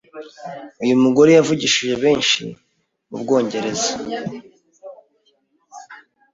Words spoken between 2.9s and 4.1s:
mu Bwongereza,